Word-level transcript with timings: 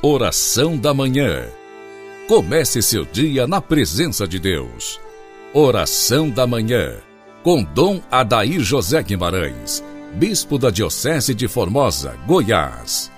Oração 0.00 0.78
da 0.78 0.94
Manhã. 0.94 1.48
Comece 2.28 2.80
seu 2.80 3.04
dia 3.04 3.48
na 3.48 3.60
presença 3.60 4.28
de 4.28 4.38
Deus. 4.38 5.00
Oração 5.52 6.30
da 6.30 6.46
Manhã. 6.46 6.98
Com 7.42 7.64
Dom 7.64 8.00
Adair 8.08 8.60
José 8.60 9.02
Guimarães, 9.02 9.82
Bispo 10.14 10.56
da 10.56 10.70
Diocese 10.70 11.34
de 11.34 11.48
Formosa, 11.48 12.16
Goiás. 12.28 13.10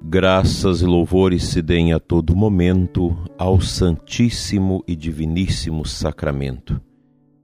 Graças 0.00 0.80
e 0.80 0.86
louvores 0.86 1.44
se 1.44 1.60
deem 1.60 1.92
a 1.92 2.00
todo 2.00 2.34
momento 2.34 3.14
ao 3.36 3.60
Santíssimo 3.60 4.82
e 4.88 4.96
Diviníssimo 4.96 5.84
Sacramento. 5.84 6.80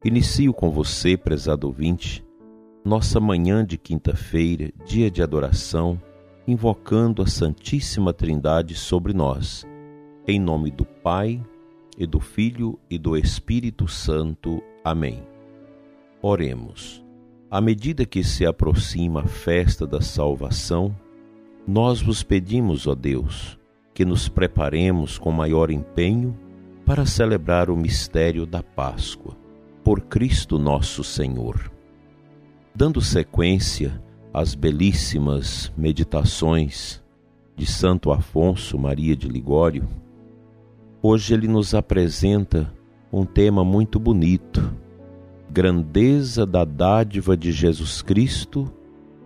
Inicio 0.05 0.53
com 0.53 0.69
você, 0.69 1.17
prezado 1.17 1.69
ouvinte, 1.69 2.25
nossa 2.85 3.21
manhã 3.21 3.65
de 3.65 3.79
quinta-feira, 3.79 4.73
dia 4.85 5.09
de 5.09 5.23
adoração, 5.23 6.01
invocando 6.45 7.23
a 7.23 7.27
Santíssima 7.29 8.13
Trindade 8.13 8.75
sobre 8.75 9.13
nós. 9.13 9.65
Em 10.27 10.41
nome 10.41 10.73
do 10.73 10.85
Pai, 10.85 11.41
e 11.97 12.05
do 12.05 12.19
Filho 12.19 12.81
e 12.91 12.99
do 12.99 13.17
Espírito 13.17 13.87
Santo. 13.87 14.61
Amém. 14.83 15.23
Oremos. 16.21 17.05
À 17.49 17.61
medida 17.61 18.05
que 18.05 18.25
se 18.25 18.45
aproxima 18.45 19.21
a 19.21 19.29
festa 19.29 19.87
da 19.87 20.01
salvação, 20.01 20.93
nós 21.65 22.03
vos 22.03 22.25
pedimos, 22.25 22.89
ó 22.89 22.95
Deus, 22.97 23.57
que 23.95 24.05
nos 24.05 24.29
preparemos 24.29 25.17
com 25.17 25.31
maior 25.31 25.71
empenho 25.71 26.37
para 26.85 27.07
celebrar 27.07 27.71
o 27.71 27.77
mistério 27.77 28.45
da 28.45 28.65
Páscoa 28.65 29.42
por 29.85 30.01
Cristo 30.03 30.59
nosso 30.59 31.03
Senhor. 31.03 31.71
Dando 32.75 33.01
sequência 33.01 34.03
às 34.33 34.55
belíssimas 34.55 35.73
meditações 35.77 37.03
de 37.57 37.67
Santo 37.67 38.11
Afonso 38.11 38.79
Maria 38.79 39.15
de 39.15 39.29
Ligório, 39.29 39.87
hoje 41.03 41.35
ele 41.35 41.49
nos 41.49 41.75
apresenta 41.75 42.73
um 43.13 43.25
tema 43.25 43.65
muito 43.65 43.99
bonito. 43.99 44.75
Grandeza 45.51 46.47
da 46.47 46.65
dádiva 46.65 47.37
de 47.37 47.53
Jesus 47.53 48.01
Cristo 48.01 48.73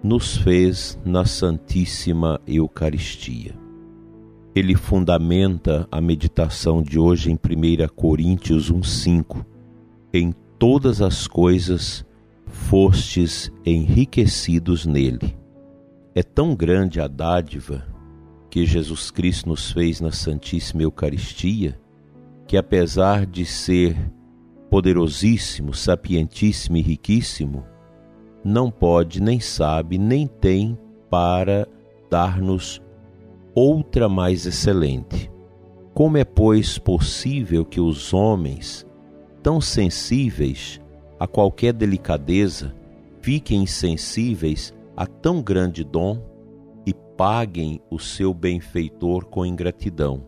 nos 0.02 0.36
fez 0.36 0.98
na 1.04 1.24
Santíssima 1.24 2.40
Eucaristia. 2.46 3.54
Ele 4.54 4.74
fundamenta 4.74 5.86
a 5.90 6.00
meditação 6.00 6.82
de 6.82 6.98
hoje 6.98 7.30
em 7.30 7.34
1 7.34 7.88
Coríntios 7.94 8.72
1,5. 8.72 9.44
Em 10.12 10.32
todas 10.58 11.02
as 11.02 11.26
coisas 11.26 12.04
fostes 12.46 13.50
enriquecidos 13.64 14.86
nele. 14.86 15.36
É 16.14 16.22
tão 16.22 16.54
grande 16.54 17.00
a 17.00 17.06
dádiva 17.06 17.84
que 18.50 18.64
Jesus 18.64 19.10
Cristo 19.10 19.48
nos 19.48 19.70
fez 19.70 20.00
na 20.00 20.10
Santíssima 20.10 20.82
Eucaristia, 20.82 21.78
que 22.46 22.56
apesar 22.56 23.26
de 23.26 23.44
ser 23.44 23.96
poderosíssimo, 24.70 25.74
sapientíssimo 25.74 26.76
e 26.76 26.82
riquíssimo, 26.82 27.64
não 28.44 28.70
pode, 28.70 29.20
nem 29.20 29.40
sabe, 29.40 29.98
nem 29.98 30.26
tem 30.26 30.78
para 31.10 31.68
dar-nos 32.10 32.80
outra 33.54 34.08
mais 34.08 34.46
excelente. 34.46 35.30
Como 35.92 36.16
é, 36.16 36.24
pois, 36.24 36.78
possível 36.78 37.64
que 37.64 37.80
os 37.80 38.14
homens 38.14 38.86
tão 39.46 39.60
sensíveis 39.60 40.80
a 41.20 41.26
qualquer 41.28 41.72
delicadeza 41.72 42.74
fiquem 43.20 43.62
insensíveis 43.62 44.74
a 44.96 45.06
tão 45.06 45.40
grande 45.40 45.84
dom 45.84 46.20
e 46.84 46.92
paguem 46.92 47.80
o 47.88 47.96
seu 47.96 48.34
benfeitor 48.34 49.24
com 49.26 49.46
ingratidão. 49.46 50.26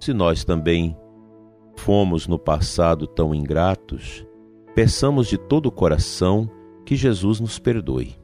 Se 0.00 0.12
nós 0.12 0.42
também 0.42 0.96
fomos 1.76 2.26
no 2.26 2.36
passado 2.36 3.06
tão 3.06 3.32
ingratos, 3.32 4.26
peçamos 4.74 5.28
de 5.28 5.38
todo 5.38 5.66
o 5.66 5.72
coração 5.72 6.50
que 6.84 6.96
Jesus 6.96 7.38
nos 7.38 7.60
perdoe. 7.60 8.16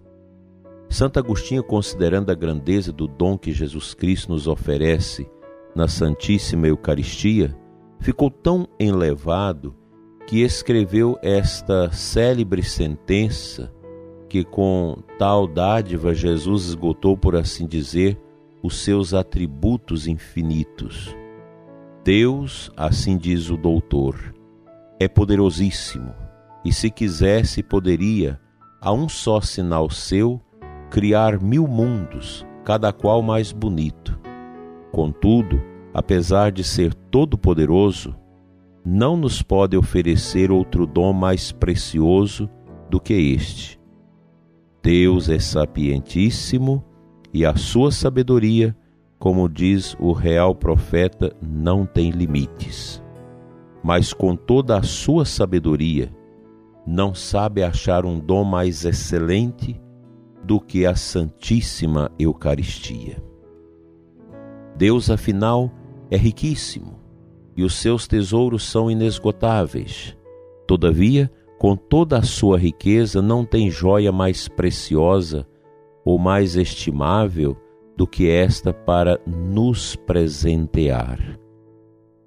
Santo 0.91 1.21
Agostinho, 1.21 1.63
considerando 1.63 2.33
a 2.33 2.35
grandeza 2.35 2.93
do 2.93 3.07
dom 3.07 3.39
que 3.39 3.53
Jesus 3.53 3.95
Cristo 3.95 4.33
nos 4.33 4.49
oferece 4.49 5.31
na 5.77 5.87
Santíssima 5.87 6.67
Eucaristia, 6.67 7.57
ficou 8.01 8.29
tão 8.29 8.67
enlevado 8.81 9.78
que 10.29 10.43
escreveu 10.43 11.19
esta 11.23 11.91
célebre 11.91 12.63
sentença 12.63 13.73
que 14.29 14.45
com 14.45 15.03
tal 15.19 15.47
dádiva 15.47 16.15
Jesus 16.15 16.67
esgotou, 16.67 17.17
por 17.17 17.35
assim 17.35 17.67
dizer, 17.67 18.21
os 18.63 18.77
seus 18.77 19.15
atributos 19.15 20.07
infinitos. 20.07 21.17
Deus, 22.05 22.71
assim 22.77 23.17
diz 23.17 23.49
o 23.49 23.57
doutor, 23.57 24.35
é 25.01 25.09
poderosíssimo 25.09 26.15
e 26.63 26.75
se 26.75 26.91
quisesse 26.91 27.63
poderia, 27.63 28.39
a 28.83 28.93
um 28.93 29.09
só 29.09 29.41
sinal 29.41 29.89
seu, 29.89 30.39
criar 30.91 31.41
mil 31.41 31.67
mundos, 31.67 32.45
cada 32.67 32.93
qual 32.93 33.23
mais 33.23 33.51
bonito. 33.51 34.21
Contudo, 34.93 35.59
apesar 35.95 36.53
de 36.53 36.63
ser 36.63 36.93
todo-poderoso, 36.93 38.15
não 38.91 39.19
nos 39.19 39.43
pode 39.43 39.77
oferecer 39.77 40.51
outro 40.51 40.87
dom 40.87 41.13
mais 41.13 41.53
precioso 41.53 42.49
do 42.89 42.99
que 42.99 43.13
este. 43.13 43.79
Deus 44.83 45.29
é 45.29 45.39
sapientíssimo 45.39 46.83
e 47.31 47.45
a 47.45 47.55
sua 47.55 47.93
sabedoria, 47.93 48.75
como 49.19 49.47
diz 49.47 49.95
o 50.01 50.13
real 50.13 50.55
profeta, 50.55 51.37
não 51.43 51.85
tem 51.85 52.11
limites. 52.11 53.03
Mas 53.85 54.15
com 54.15 54.35
toda 54.35 54.79
a 54.79 54.83
sua 54.83 55.27
sabedoria, 55.27 56.11
não 56.87 57.15
sabe 57.15 57.63
achar 57.63 58.07
um 58.07 58.19
dom 58.19 58.43
mais 58.43 58.87
excelente 58.87 59.79
do 60.43 60.59
que 60.59 60.87
a 60.87 60.97
Santíssima 60.97 62.11
Eucaristia. 62.19 63.23
Deus, 64.79 65.11
afinal, 65.11 65.71
é 66.11 66.17
riquíssimo 66.17 67.08
e 67.59 67.65
os 67.65 67.75
seus 67.75 68.07
tesouros 68.07 68.63
são 68.71 68.89
inesgotáveis. 68.89 70.17
Todavia, 70.65 71.29
com 71.59 71.75
toda 71.75 72.17
a 72.17 72.23
sua 72.23 72.57
riqueza, 72.57 73.21
não 73.21 73.45
tem 73.45 73.69
joia 73.69 74.13
mais 74.13 74.47
preciosa 74.47 75.45
ou 76.05 76.21
mais 76.21 76.55
estimável 76.55 77.57
do 77.97 78.07
que 78.07 78.31
esta 78.31 78.73
para 78.73 79.21
nos 79.27 79.97
presentear. 79.97 81.37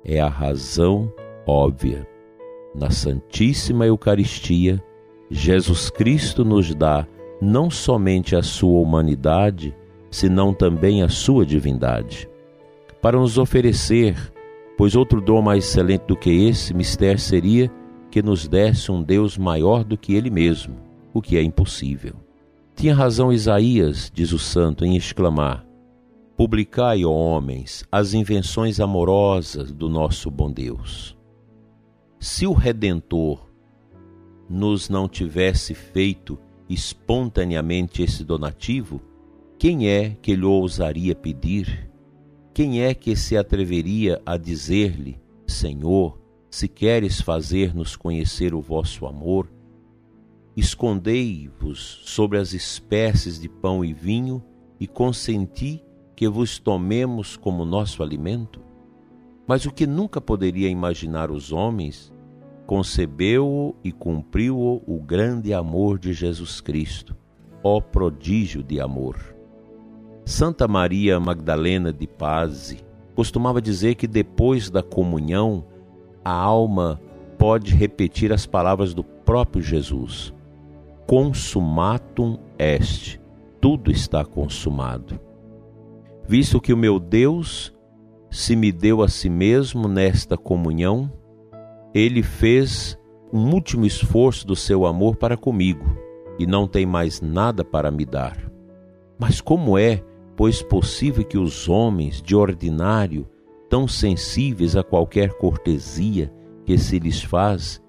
É 0.03 0.19
a 0.19 0.27
razão 0.27 1.09
óbvia. 1.47 2.05
Na 2.75 2.89
Santíssima 2.89 3.85
Eucaristia, 3.85 4.83
Jesus 5.29 5.89
Cristo 5.89 6.43
nos 6.43 6.75
dá 6.75 7.07
não 7.41 7.69
somente 7.69 8.35
a 8.35 8.43
sua 8.43 8.81
humanidade, 8.81 9.73
senão 10.09 10.53
também 10.53 11.03
a 11.03 11.07
sua 11.07 11.45
divindade, 11.45 12.29
para 13.01 13.17
nos 13.17 13.37
oferecer 13.37 14.17
Pois 14.81 14.95
outro 14.95 15.21
dom 15.21 15.43
mais 15.43 15.63
excelente 15.63 16.05
do 16.07 16.17
que 16.17 16.31
esse 16.31 16.73
mistério 16.73 17.19
seria 17.19 17.71
que 18.09 18.19
nos 18.19 18.47
desse 18.47 18.91
um 18.91 19.03
Deus 19.03 19.37
maior 19.37 19.83
do 19.83 19.95
que 19.95 20.15
Ele 20.15 20.31
mesmo, 20.31 20.75
o 21.13 21.21
que 21.21 21.37
é 21.37 21.43
impossível. 21.43 22.15
Tinha 22.73 22.95
razão 22.95 23.31
Isaías, 23.31 24.11
diz 24.11 24.31
o 24.31 24.39
santo, 24.39 24.83
em 24.83 24.97
exclamar: 24.97 25.63
Publicai, 26.35 27.05
ó 27.05 27.11
homens, 27.11 27.85
as 27.91 28.15
invenções 28.15 28.79
amorosas 28.79 29.71
do 29.71 29.87
nosso 29.87 30.31
bom 30.31 30.51
Deus. 30.51 31.15
Se 32.19 32.47
o 32.47 32.53
Redentor 32.53 33.39
nos 34.49 34.89
não 34.89 35.07
tivesse 35.07 35.75
feito 35.75 36.39
espontaneamente 36.67 38.01
esse 38.01 38.23
donativo, 38.23 38.99
quem 39.59 39.87
é 39.87 40.17
que 40.19 40.35
lhe 40.35 40.43
ousaria 40.43 41.13
pedir? 41.13 41.90
Quem 42.53 42.81
é 42.81 42.93
que 42.93 43.15
se 43.15 43.37
atreveria 43.37 44.21
a 44.25 44.35
dizer-lhe: 44.35 45.17
Senhor, 45.47 46.19
se 46.49 46.67
queres 46.67 47.21
fazer-nos 47.21 47.95
conhecer 47.95 48.53
o 48.53 48.59
vosso 48.59 49.05
amor, 49.05 49.49
escondei-vos 50.55 52.01
sobre 52.03 52.37
as 52.37 52.51
espécies 52.51 53.39
de 53.39 53.47
pão 53.47 53.85
e 53.85 53.93
vinho 53.93 54.43
e 54.77 54.85
consenti 54.85 55.81
que 56.13 56.27
vos 56.27 56.59
tomemos 56.59 57.37
como 57.37 57.63
nosso 57.63 58.03
alimento? 58.03 58.61
Mas 59.47 59.65
o 59.65 59.71
que 59.71 59.87
nunca 59.87 60.19
poderia 60.19 60.67
imaginar 60.67 61.31
os 61.31 61.53
homens, 61.53 62.13
concebeu-o 62.67 63.75
e 63.81 63.93
cumpriu-o 63.93 64.83
o 64.85 65.01
grande 65.01 65.53
amor 65.53 65.97
de 65.97 66.11
Jesus 66.11 66.59
Cristo, 66.59 67.15
ó 67.63 67.79
prodígio 67.79 68.61
de 68.61 68.81
amor. 68.81 69.40
Santa 70.25 70.67
Maria 70.67 71.19
Magdalena 71.19 71.91
de 71.91 72.07
Paz 72.07 72.75
costumava 73.15 73.61
dizer 73.61 73.95
que 73.95 74.07
depois 74.07 74.69
da 74.69 74.81
comunhão 74.81 75.65
a 76.23 76.31
alma 76.31 76.99
pode 77.37 77.75
repetir 77.75 78.31
as 78.31 78.45
palavras 78.45 78.93
do 78.93 79.03
próprio 79.03 79.61
Jesus. 79.61 80.33
Consumatum 81.07 82.37
est, 82.57 83.19
tudo 83.59 83.91
está 83.91 84.23
consumado. 84.23 85.19
Visto 86.27 86.61
que 86.61 86.71
o 86.71 86.77
meu 86.77 86.99
Deus 86.99 87.73
se 88.31 88.55
me 88.55 88.71
deu 88.71 89.01
a 89.01 89.09
si 89.09 89.29
mesmo 89.29 89.89
nesta 89.89 90.37
comunhão, 90.37 91.11
ele 91.93 92.23
fez 92.23 92.97
um 93.31 93.53
último 93.53 93.85
esforço 93.85 94.47
do 94.47 94.55
seu 94.55 94.85
amor 94.85 95.17
para 95.17 95.35
comigo 95.35 95.85
e 96.39 96.47
não 96.47 96.65
tem 96.65 96.85
mais 96.85 97.19
nada 97.19 97.65
para 97.65 97.91
me 97.91 98.05
dar. 98.05 98.37
Mas 99.19 99.41
como 99.41 99.77
é, 99.77 100.01
pois, 100.35 100.61
possível 100.61 101.23
que 101.23 101.37
os 101.37 101.67
homens 101.69 102.21
de 102.21 102.35
ordinário, 102.35 103.27
tão 103.69 103.87
sensíveis 103.87 104.75
a 104.75 104.83
qualquer 104.83 105.33
cortesia 105.33 106.31
que 106.65 106.77
se 106.77 106.99
lhes 106.99 107.21
faz, 107.21 107.81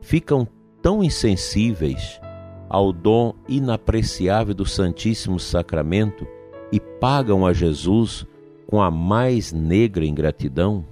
ficam 0.00 0.46
tão 0.82 1.02
insensíveis 1.02 2.20
ao 2.68 2.92
dom 2.92 3.34
inapreciável 3.48 4.54
do 4.54 4.66
Santíssimo 4.66 5.38
Sacramento 5.38 6.26
e 6.70 6.80
pagam 6.80 7.46
a 7.46 7.52
Jesus 7.52 8.26
com 8.66 8.82
a 8.82 8.90
mais 8.90 9.52
negra 9.52 10.04
ingratidão? 10.04 10.84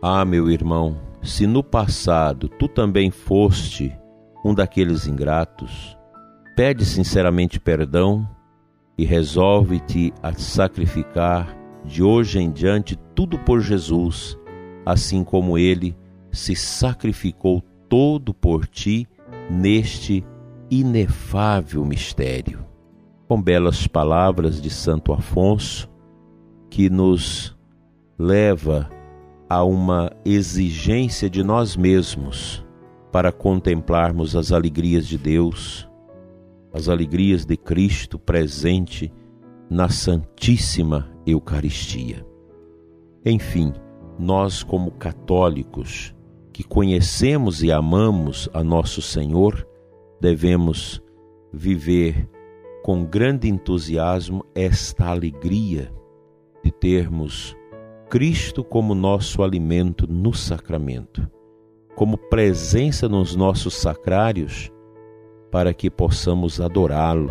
Ah, 0.00 0.24
meu 0.24 0.50
irmão, 0.50 1.00
se 1.22 1.46
no 1.46 1.62
passado 1.62 2.48
tu 2.48 2.68
também 2.68 3.10
foste 3.10 3.96
um 4.44 4.54
daqueles 4.54 5.06
ingratos, 5.06 5.96
pede 6.54 6.84
sinceramente 6.84 7.58
perdão 7.58 8.28
e 8.96 9.04
resolve-te 9.04 10.12
a 10.22 10.32
sacrificar 10.32 11.56
de 11.84 12.02
hoje 12.02 12.38
em 12.38 12.50
diante 12.50 12.96
tudo 13.14 13.38
por 13.38 13.60
Jesus, 13.60 14.38
assim 14.86 15.22
como 15.22 15.58
ele 15.58 15.96
se 16.30 16.54
sacrificou 16.54 17.62
todo 17.88 18.32
por 18.32 18.66
ti 18.66 19.06
neste 19.50 20.24
inefável 20.70 21.84
mistério. 21.84 22.64
Com 23.28 23.40
belas 23.40 23.86
palavras 23.86 24.60
de 24.60 24.70
Santo 24.70 25.12
Afonso, 25.12 25.88
que 26.70 26.90
nos 26.90 27.56
leva 28.18 28.88
a 29.48 29.62
uma 29.62 30.10
exigência 30.24 31.28
de 31.28 31.42
nós 31.42 31.76
mesmos 31.76 32.64
para 33.12 33.30
contemplarmos 33.30 34.34
as 34.34 34.50
alegrias 34.50 35.06
de 35.06 35.16
Deus, 35.16 35.88
as 36.74 36.88
alegrias 36.88 37.46
de 37.46 37.56
Cristo 37.56 38.18
presente 38.18 39.12
na 39.70 39.88
Santíssima 39.88 41.08
Eucaristia. 41.24 42.26
Enfim, 43.24 43.72
nós, 44.18 44.64
como 44.64 44.90
católicos 44.90 46.12
que 46.52 46.64
conhecemos 46.64 47.62
e 47.62 47.70
amamos 47.70 48.48
a 48.52 48.64
nosso 48.64 49.00
Senhor, 49.00 49.66
devemos 50.20 51.00
viver 51.52 52.28
com 52.82 53.04
grande 53.04 53.48
entusiasmo 53.48 54.44
esta 54.52 55.06
alegria 55.06 55.92
de 56.62 56.72
termos 56.72 57.56
Cristo 58.10 58.64
como 58.64 58.94
nosso 58.94 59.42
alimento 59.42 60.06
no 60.08 60.34
sacramento, 60.34 61.28
como 61.94 62.18
presença 62.18 63.08
nos 63.08 63.36
nossos 63.36 63.74
sacrários, 63.74 64.70
para 65.54 65.72
que 65.72 65.88
possamos 65.88 66.60
adorá-lo 66.60 67.30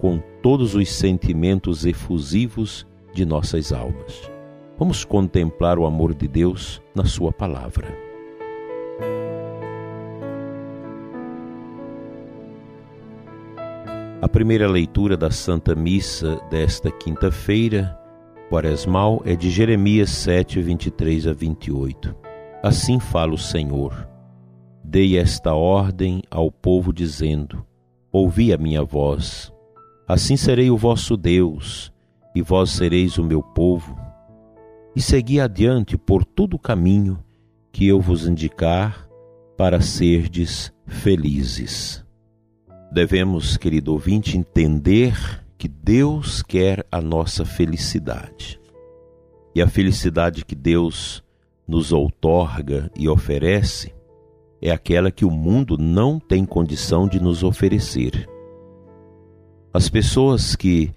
com 0.00 0.18
todos 0.42 0.74
os 0.74 0.90
sentimentos 0.90 1.84
efusivos 1.84 2.86
de 3.12 3.26
nossas 3.26 3.74
almas. 3.74 4.32
Vamos 4.78 5.04
contemplar 5.04 5.78
o 5.78 5.84
amor 5.84 6.14
de 6.14 6.26
Deus 6.26 6.80
na 6.94 7.04
Sua 7.04 7.30
palavra. 7.30 7.94
A 14.22 14.28
primeira 14.30 14.66
leitura 14.66 15.14
da 15.14 15.30
Santa 15.30 15.74
Missa 15.74 16.40
desta 16.50 16.90
quinta-feira 16.90 17.94
quaresmal 18.48 19.20
é 19.26 19.36
de 19.36 19.50
Jeremias 19.50 20.08
7, 20.08 20.62
23 20.62 21.26
a 21.26 21.34
28. 21.34 22.16
Assim 22.62 22.98
fala 22.98 23.34
o 23.34 23.38
Senhor: 23.38 24.08
Dei 24.90 25.18
esta 25.18 25.52
ordem 25.52 26.22
ao 26.30 26.50
povo, 26.50 26.94
dizendo: 26.94 27.62
Ouvi 28.10 28.54
a 28.54 28.56
minha 28.56 28.82
voz. 28.82 29.52
Assim 30.08 30.34
serei 30.34 30.70
o 30.70 30.78
vosso 30.78 31.14
Deus, 31.14 31.92
e 32.34 32.40
vós 32.40 32.70
sereis 32.70 33.18
o 33.18 33.22
meu 33.22 33.42
povo. 33.42 33.94
E 34.96 35.02
segui 35.02 35.40
adiante 35.40 35.98
por 35.98 36.24
todo 36.24 36.54
o 36.54 36.58
caminho 36.58 37.22
que 37.70 37.86
eu 37.86 38.00
vos 38.00 38.26
indicar, 38.26 39.06
para 39.58 39.82
serdes 39.82 40.72
felizes. 40.86 42.02
Devemos, 42.90 43.58
querido 43.58 43.92
ouvinte, 43.92 44.38
entender 44.38 45.44
que 45.58 45.68
Deus 45.68 46.42
quer 46.42 46.86
a 46.90 46.98
nossa 46.98 47.44
felicidade. 47.44 48.58
E 49.54 49.60
a 49.60 49.68
felicidade 49.68 50.46
que 50.46 50.54
Deus 50.54 51.22
nos 51.66 51.92
outorga 51.92 52.90
e 52.96 53.06
oferece 53.06 53.97
é 54.60 54.70
aquela 54.70 55.10
que 55.10 55.24
o 55.24 55.30
mundo 55.30 55.76
não 55.78 56.18
tem 56.18 56.44
condição 56.44 57.06
de 57.06 57.20
nos 57.20 57.42
oferecer. 57.42 58.28
As 59.72 59.88
pessoas 59.88 60.56
que 60.56 60.92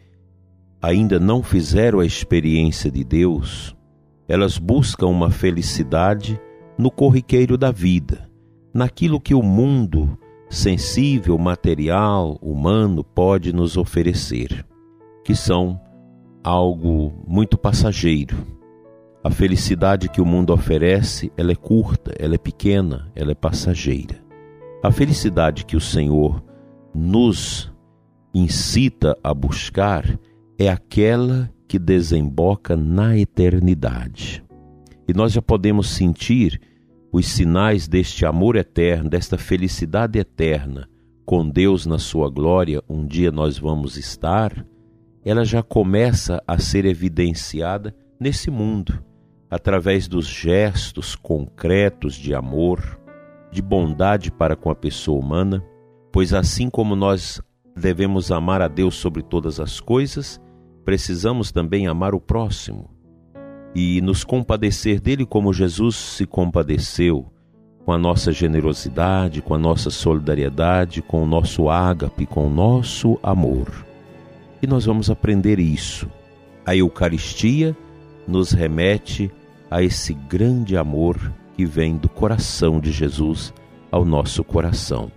ainda 0.82 1.20
não 1.20 1.44
fizeram 1.44 2.00
a 2.00 2.06
experiência 2.06 2.90
de 2.90 3.04
Deus, 3.04 3.76
elas 4.28 4.58
buscam 4.58 5.08
uma 5.08 5.30
felicidade 5.30 6.40
no 6.78 6.90
corriqueiro 6.90 7.58
da 7.58 7.72
vida, 7.72 8.30
naquilo 8.74 9.20
que 9.20 9.36
o 9.36 9.44
mundo 9.44 10.18
sensível, 10.50 11.38
material, 11.38 12.38
humano 12.42 13.04
pode 13.04 13.54
nos 13.54 13.78
oferecer, 13.78 14.66
que 15.24 15.36
são 15.36 15.80
algo 16.44 17.14
muito 17.28 17.58
passageiro. 17.58 18.61
A 19.24 19.30
felicidade 19.30 20.10
que 20.10 20.22
o 20.22 20.26
mundo 20.26 20.52
oferece, 20.52 21.32
ela 21.38 21.52
é 21.52 21.56
curta, 21.56 22.14
ela 22.18 22.36
é 22.36 22.38
pequena, 22.38 23.12
ela 23.16 23.32
é 23.32 23.36
passageira. 23.36 24.16
A 24.84 24.92
felicidade 24.92 25.66
que 25.66 25.76
o 25.76 25.82
Senhor 25.82 26.44
nos 26.94 27.72
incita 28.34 29.16
a 29.24 29.34
buscar 29.34 30.20
é 30.58 30.70
aquela 30.70 31.52
que 31.68 31.78
desemboca 31.78 32.76
na 32.76 33.18
eternidade. 33.18 34.44
E 35.08 35.14
nós 35.14 35.34
já 35.34 35.42
podemos 35.42 35.90
sentir 35.90 36.60
os 37.12 37.28
sinais 37.28 37.88
deste 37.88 38.26
amor 38.26 38.56
eterno, 38.56 39.10
desta 39.10 39.38
felicidade 39.38 40.18
eterna 40.18 40.88
com 41.32 41.48
Deus 41.48 41.86
na 41.86 41.98
sua 41.98 42.30
glória, 42.30 42.84
um 42.90 43.06
dia 43.06 43.32
nós 43.32 43.58
vamos 43.58 43.96
estar, 43.96 44.66
ela 45.24 45.46
já 45.46 45.64
começa 45.64 46.44
a 46.46 46.58
ser 46.58 46.84
evidenciada 46.84 47.96
nesse 48.20 48.52
mundo, 48.52 49.02
através 49.52 50.08
dos 50.08 50.26
gestos 50.26 51.14
concretos 51.14 52.16
de 52.16 52.34
amor, 52.34 52.98
de 53.52 53.62
bondade 53.62 54.32
para 54.32 54.56
com 54.56 54.72
a 54.72 54.76
pessoa 54.76 55.20
humana, 55.20 55.62
pois 56.10 56.34
assim 56.34 56.70
como 56.70 56.96
nós 56.96 57.42
devemos 57.76 58.32
amar 58.32 58.62
a 58.62 58.70
Deus 58.70 58.96
sobre 58.96 59.22
todas 59.22 59.60
as 59.60 59.82
coisas, 59.82 60.40
precisamos 60.86 61.52
também 61.52 61.86
amar 61.86 62.16
o 62.16 62.20
próximo 62.20 62.90
e 63.76 64.00
nos 64.02 64.24
compadecer 64.24 65.02
dele 65.02 65.26
como 65.26 65.54
Jesus 65.54 65.98
se 65.98 66.26
compadeceu, 66.26 67.32
com 67.86 67.92
a 67.92 67.98
nossa 67.98 68.32
generosidade, 68.32 69.42
com 69.42 69.54
a 69.54 69.58
nossa 69.58 69.90
solidariedade, 69.90 71.02
com 71.02 71.24
o 71.24 71.26
nosso 71.26 71.70
ágape, 71.70 72.26
com 72.26 72.48
o 72.48 72.50
nosso 72.50 73.20
amor. 73.22 73.68
E 74.62 74.68
nós 74.68 74.86
vamos 74.86 75.10
aprender 75.10 75.60
isso. 75.60 76.10
A 76.66 76.76
Eucaristia 76.76 77.76
nos 78.28 78.52
remete 78.52 79.32
a 79.72 79.82
esse 79.82 80.14
grande 80.14 80.76
amor 80.76 81.34
que 81.56 81.66
vem 81.66 81.96
do 81.96 82.10
coração 82.10 82.78
de 82.80 82.92
Jesus 82.92 83.54
ao 83.90 84.04
nosso 84.04 84.44
coração. 84.44 85.10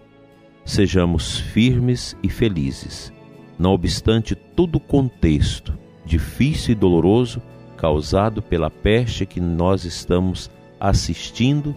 Sejamos 0.64 1.40
firmes 1.40 2.16
e 2.22 2.28
felizes, 2.28 3.12
não 3.58 3.72
obstante 3.72 4.34
todo 4.36 4.76
o 4.76 4.80
contexto 4.80 5.76
difícil 6.06 6.72
e 6.72 6.74
doloroso 6.74 7.42
causado 7.76 8.40
pela 8.40 8.70
peste 8.70 9.26
que 9.26 9.40
nós 9.40 9.84
estamos 9.84 10.50
assistindo 10.78 11.74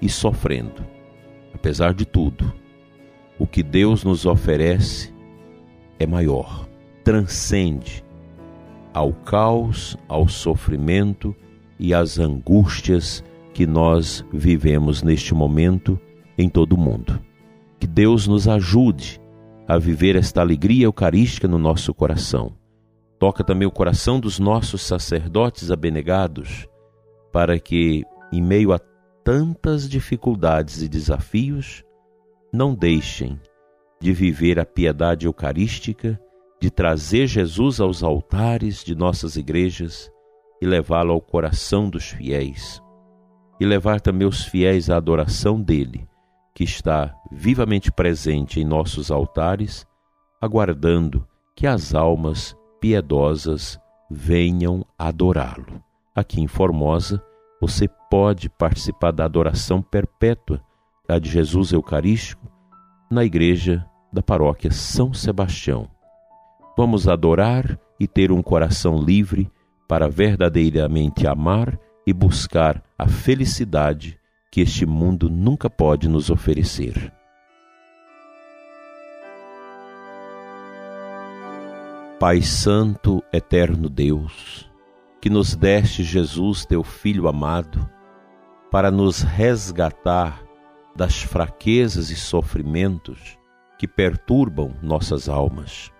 e 0.00 0.08
sofrendo. 0.08 0.86
Apesar 1.52 1.92
de 1.92 2.04
tudo, 2.04 2.52
o 3.38 3.46
que 3.46 3.62
Deus 3.62 4.04
nos 4.04 4.24
oferece 4.26 5.12
é 5.98 6.06
maior, 6.06 6.68
transcende 7.02 8.04
ao 8.94 9.12
caos, 9.12 9.96
ao 10.06 10.28
sofrimento 10.28 11.34
e 11.82 11.92
às 11.92 12.18
angústias 12.18 13.22
que 13.52 13.66
nós 13.66 14.24
vivemos 14.32 15.02
neste 15.02 15.34
momento 15.34 16.00
em 16.38 16.48
todo 16.48 16.72
o 16.74 16.78
mundo. 16.78 17.20
Que 17.78 17.86
Deus 17.86 18.26
nos 18.26 18.48
ajude 18.48 19.20
a 19.68 19.76
viver 19.76 20.16
esta 20.16 20.40
alegria 20.40 20.86
eucarística 20.86 21.46
no 21.46 21.58
nosso 21.58 21.92
coração 21.92 22.54
Toca 23.22 23.44
também 23.44 23.68
o 23.68 23.70
coração 23.70 24.18
dos 24.18 24.40
nossos 24.40 24.82
sacerdotes 24.82 25.70
abnegados, 25.70 26.66
para 27.30 27.56
que, 27.56 28.02
em 28.32 28.42
meio 28.42 28.72
a 28.72 28.80
tantas 29.22 29.88
dificuldades 29.88 30.82
e 30.82 30.88
desafios, 30.88 31.84
não 32.52 32.74
deixem 32.74 33.40
de 34.00 34.12
viver 34.12 34.58
a 34.58 34.66
piedade 34.66 35.26
eucarística, 35.26 36.20
de 36.60 36.68
trazer 36.68 37.28
Jesus 37.28 37.80
aos 37.80 38.02
altares 38.02 38.82
de 38.82 38.92
nossas 38.92 39.36
igrejas 39.36 40.10
e 40.62 40.64
levá-lo 40.64 41.12
ao 41.12 41.20
coração 41.20 41.90
dos 41.90 42.10
fiéis, 42.10 42.80
e 43.58 43.66
levar 43.66 44.00
também 44.00 44.28
os 44.28 44.44
fiéis 44.44 44.88
à 44.88 44.96
adoração 44.96 45.60
dele, 45.60 46.08
que 46.54 46.62
está 46.62 47.12
vivamente 47.32 47.90
presente 47.90 48.60
em 48.60 48.64
nossos 48.64 49.10
altares, 49.10 49.84
aguardando 50.40 51.26
que 51.56 51.66
as 51.66 51.96
almas 51.96 52.56
piedosas 52.80 53.76
venham 54.08 54.86
adorá-lo. 54.96 55.82
Aqui 56.14 56.40
em 56.40 56.46
Formosa, 56.46 57.20
você 57.60 57.88
pode 58.08 58.48
participar 58.48 59.10
da 59.10 59.24
adoração 59.24 59.82
perpétua 59.82 60.62
a 61.08 61.18
de 61.18 61.28
Jesus 61.28 61.72
Eucarístico 61.72 62.46
na 63.10 63.24
igreja 63.24 63.84
da 64.12 64.22
paróquia 64.22 64.70
São 64.70 65.12
Sebastião. 65.12 65.88
Vamos 66.78 67.08
adorar 67.08 67.76
e 67.98 68.06
ter 68.06 68.30
um 68.30 68.40
coração 68.40 69.02
livre 69.02 69.50
para 69.92 70.08
verdadeiramente 70.08 71.26
amar 71.26 71.78
e 72.06 72.14
buscar 72.14 72.82
a 72.98 73.06
felicidade 73.06 74.18
que 74.50 74.62
este 74.62 74.86
mundo 74.86 75.28
nunca 75.28 75.68
pode 75.68 76.08
nos 76.08 76.30
oferecer. 76.30 77.12
Pai 82.18 82.40
Santo, 82.40 83.22
Eterno 83.30 83.90
Deus, 83.90 84.66
que 85.20 85.28
nos 85.28 85.54
deste 85.54 86.02
Jesus, 86.02 86.64
teu 86.64 86.82
Filho 86.82 87.28
amado, 87.28 87.86
para 88.70 88.90
nos 88.90 89.20
resgatar 89.20 90.42
das 90.96 91.22
fraquezas 91.22 92.08
e 92.08 92.16
sofrimentos 92.16 93.38
que 93.78 93.86
perturbam 93.86 94.74
nossas 94.82 95.28
almas. 95.28 95.92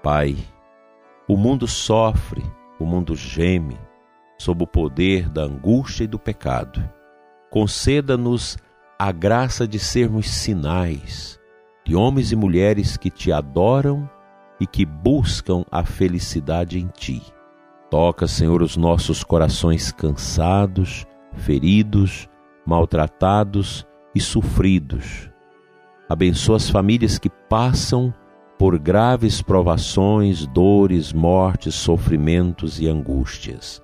Pai, 0.00 0.36
o 1.26 1.36
mundo 1.36 1.66
sofre, 1.66 2.44
o 2.82 2.86
mundo 2.86 3.14
geme 3.14 3.78
sob 4.38 4.64
o 4.64 4.66
poder 4.66 5.28
da 5.28 5.42
angústia 5.42 6.04
e 6.04 6.08
do 6.08 6.18
pecado. 6.18 6.82
Conceda-nos 7.50 8.58
a 8.98 9.12
graça 9.12 9.66
de 9.66 9.78
sermos 9.78 10.28
sinais 10.28 11.40
de 11.84 11.96
homens 11.96 12.32
e 12.32 12.36
mulheres 12.36 12.96
que 12.96 13.10
te 13.10 13.32
adoram 13.32 14.08
e 14.60 14.66
que 14.66 14.86
buscam 14.86 15.64
a 15.70 15.84
felicidade 15.84 16.78
em 16.78 16.86
ti. 16.86 17.22
Toca, 17.90 18.26
Senhor, 18.26 18.62
os 18.62 18.76
nossos 18.76 19.24
corações 19.24 19.90
cansados, 19.92 21.04
feridos, 21.34 22.28
maltratados 22.64 23.86
e 24.14 24.20
sofridos. 24.20 25.28
Abençoa 26.08 26.56
as 26.56 26.70
famílias 26.70 27.18
que 27.18 27.28
passam 27.28 28.14
por 28.62 28.78
graves 28.78 29.42
provações, 29.42 30.46
dores, 30.46 31.12
mortes, 31.12 31.74
sofrimentos 31.74 32.78
e 32.80 32.86
angústias. 32.86 33.82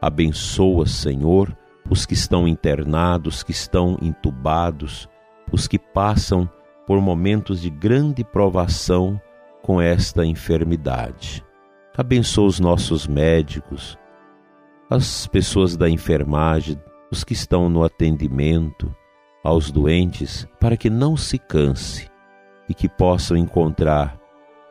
Abençoa, 0.00 0.86
Senhor, 0.86 1.52
os 1.90 2.06
que 2.06 2.14
estão 2.14 2.46
internados, 2.46 3.42
que 3.42 3.50
estão 3.50 3.98
entubados, 4.00 5.08
os 5.50 5.66
que 5.66 5.80
passam 5.80 6.48
por 6.86 7.00
momentos 7.00 7.60
de 7.60 7.70
grande 7.70 8.22
provação 8.22 9.20
com 9.64 9.82
esta 9.82 10.24
enfermidade. 10.24 11.44
Abençoa 11.98 12.46
os 12.46 12.60
nossos 12.60 13.08
médicos, 13.08 13.98
as 14.88 15.26
pessoas 15.26 15.76
da 15.76 15.90
enfermagem, 15.90 16.80
os 17.10 17.24
que 17.24 17.32
estão 17.32 17.68
no 17.68 17.82
atendimento, 17.82 18.94
aos 19.42 19.72
doentes, 19.72 20.46
para 20.60 20.76
que 20.76 20.88
não 20.88 21.16
se 21.16 21.36
canse 21.36 22.08
e 22.68 22.74
que 22.74 22.88
possam 22.88 23.36
encontrar 23.36 24.19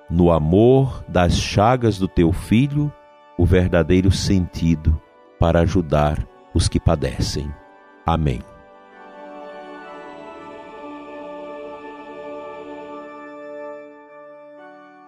no 0.10 0.32
amor 0.32 1.04
das 1.08 1.38
chagas 1.38 1.98
do 1.98 2.08
teu 2.08 2.32
filho 2.32 2.92
o 3.38 3.46
verdadeiro 3.46 4.12
sentido 4.12 5.00
para 5.40 5.62
ajudar 5.62 6.26
os 6.54 6.68
que 6.68 6.80
padecem. 6.80 7.50
Amém. 8.06 8.42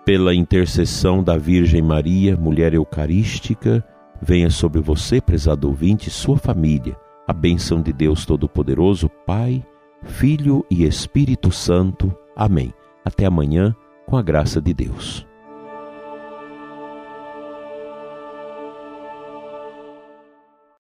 Pela 0.06 0.34
intercessão 0.34 1.24
da 1.24 1.38
Virgem 1.38 1.82
Maria, 1.82 2.36
mulher 2.36 2.74
eucarística, 2.74 3.86
venha 4.22 4.50
sobre 4.50 4.82
você, 4.82 5.22
prezado 5.22 5.68
ouvinte, 5.68 6.10
e 6.10 6.12
sua 6.12 6.38
família 6.38 6.98
a 7.32 7.34
bênção 7.34 7.82
de 7.82 7.94
Deus 7.94 8.26
Todo-Poderoso, 8.26 9.10
Pai, 9.26 9.66
Filho 10.04 10.66
e 10.70 10.84
Espírito 10.84 11.50
Santo. 11.50 12.14
Amém. 12.36 12.74
Até 13.06 13.26
amanhã, 13.26 13.74
com 14.12 14.18
a 14.18 14.22
graça 14.22 14.60
de 14.60 14.74
Deus. 14.74 15.31